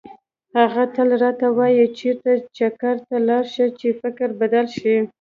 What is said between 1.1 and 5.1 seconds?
راته وایي چېرته چکر ته لاړ شه چې فکر بدل شي.